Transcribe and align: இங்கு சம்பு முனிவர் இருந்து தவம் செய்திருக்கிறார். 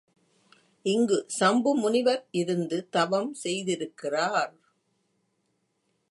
இங்கு 0.85 1.25
சம்பு 1.27 1.75
முனிவர் 1.75 2.23
இருந்து 2.31 2.87
தவம் 2.89 3.31
செய்திருக்கிறார். 3.43 4.53